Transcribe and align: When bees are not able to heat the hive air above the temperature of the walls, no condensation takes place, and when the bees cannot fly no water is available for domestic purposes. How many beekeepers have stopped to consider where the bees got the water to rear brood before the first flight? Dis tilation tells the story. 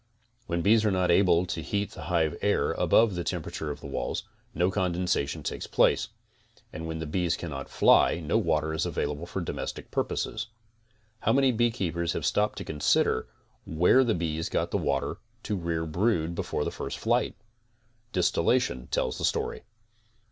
When 0.47 0.63
bees 0.63 0.83
are 0.83 0.89
not 0.89 1.11
able 1.11 1.45
to 1.45 1.61
heat 1.61 1.91
the 1.91 2.05
hive 2.05 2.35
air 2.41 2.71
above 2.71 3.13
the 3.13 3.23
temperature 3.23 3.69
of 3.69 3.81
the 3.81 3.85
walls, 3.85 4.23
no 4.55 4.71
condensation 4.71 5.43
takes 5.43 5.67
place, 5.67 6.07
and 6.73 6.87
when 6.87 6.97
the 6.97 7.05
bees 7.05 7.37
cannot 7.37 7.69
fly 7.69 8.19
no 8.19 8.35
water 8.39 8.73
is 8.73 8.87
available 8.87 9.27
for 9.27 9.41
domestic 9.41 9.91
purposes. 9.91 10.47
How 11.19 11.33
many 11.33 11.51
beekeepers 11.51 12.13
have 12.13 12.25
stopped 12.25 12.57
to 12.57 12.65
consider 12.65 13.27
where 13.63 14.03
the 14.03 14.15
bees 14.15 14.49
got 14.49 14.71
the 14.71 14.79
water 14.79 15.19
to 15.43 15.55
rear 15.55 15.85
brood 15.85 16.33
before 16.33 16.65
the 16.65 16.71
first 16.71 16.97
flight? 16.97 17.35
Dis 18.11 18.31
tilation 18.31 18.89
tells 18.89 19.19
the 19.19 19.23
story. 19.23 19.65